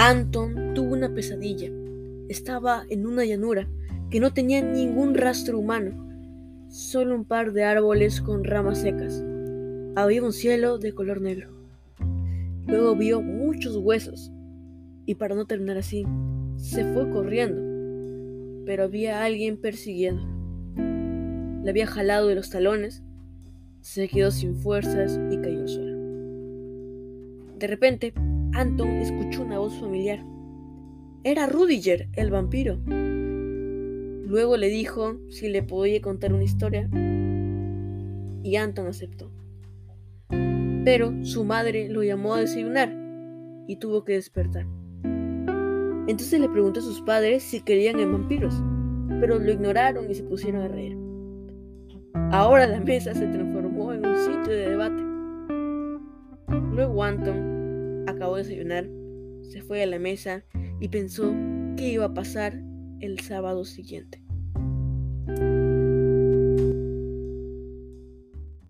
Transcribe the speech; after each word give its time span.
Anton 0.00 0.74
tuvo 0.74 0.92
una 0.94 1.12
pesadilla. 1.12 1.72
Estaba 2.28 2.84
en 2.88 3.04
una 3.04 3.24
llanura 3.24 3.68
que 4.10 4.20
no 4.20 4.32
tenía 4.32 4.62
ningún 4.62 5.16
rastro 5.16 5.58
humano, 5.58 5.90
solo 6.68 7.16
un 7.16 7.24
par 7.24 7.52
de 7.52 7.64
árboles 7.64 8.20
con 8.20 8.44
ramas 8.44 8.78
secas. 8.78 9.24
Había 9.96 10.22
un 10.22 10.32
cielo 10.32 10.78
de 10.78 10.94
color 10.94 11.20
negro. 11.20 11.50
Luego 12.68 12.94
vio 12.94 13.20
muchos 13.20 13.76
huesos 13.76 14.30
y 15.04 15.16
para 15.16 15.34
no 15.34 15.46
terminar 15.46 15.78
así, 15.78 16.06
se 16.58 16.84
fue 16.92 17.10
corriendo, 17.10 17.60
pero 18.66 18.84
había 18.84 19.24
alguien 19.24 19.56
persiguiendo. 19.56 20.22
Le 21.64 21.70
había 21.70 21.88
jalado 21.88 22.28
de 22.28 22.36
los 22.36 22.50
talones, 22.50 23.02
se 23.80 24.06
quedó 24.06 24.30
sin 24.30 24.54
fuerzas 24.54 25.18
y 25.32 25.38
cayó 25.38 25.66
suelo. 25.66 25.98
De 27.58 27.66
repente, 27.66 28.14
Anton 28.52 28.88
escuchó 28.96 29.42
una 29.42 29.58
voz 29.58 29.74
familiar. 29.78 30.24
Era 31.24 31.46
Rudiger, 31.46 32.08
el 32.14 32.30
vampiro. 32.30 32.78
Luego 34.26 34.56
le 34.56 34.68
dijo 34.68 35.18
si 35.28 35.48
le 35.48 35.62
podía 35.62 36.00
contar 36.00 36.32
una 36.32 36.44
historia 36.44 36.88
y 38.42 38.56
Anton 38.56 38.86
aceptó. 38.86 39.30
Pero 40.84 41.24
su 41.24 41.44
madre 41.44 41.88
lo 41.88 42.02
llamó 42.02 42.34
a 42.34 42.40
desayunar 42.40 42.94
y 43.66 43.76
tuvo 43.76 44.04
que 44.04 44.14
despertar. 44.14 44.66
Entonces 46.06 46.40
le 46.40 46.48
preguntó 46.48 46.80
a 46.80 46.82
sus 46.82 47.02
padres 47.02 47.42
si 47.42 47.60
querían 47.60 48.00
en 48.00 48.12
vampiros, 48.12 48.54
pero 49.20 49.38
lo 49.38 49.50
ignoraron 49.50 50.10
y 50.10 50.14
se 50.14 50.24
pusieron 50.24 50.62
a 50.62 50.68
reír. 50.68 50.96
Ahora 52.30 52.66
la 52.66 52.80
mesa 52.80 53.14
se 53.14 53.26
transformó 53.26 53.92
en 53.92 54.06
un 54.06 54.16
sitio 54.16 54.52
de 54.52 54.70
debate. 54.70 55.02
Luego 56.74 57.04
Anton 57.04 57.47
acabó 58.10 58.36
de 58.36 58.44
desayunar, 58.44 58.88
se 59.50 59.62
fue 59.62 59.82
a 59.82 59.86
la 59.86 59.98
mesa 59.98 60.44
y 60.80 60.88
pensó 60.88 61.34
qué 61.76 61.92
iba 61.92 62.06
a 62.06 62.14
pasar 62.14 62.60
el 63.00 63.20
sábado 63.20 63.64
siguiente. 63.64 64.27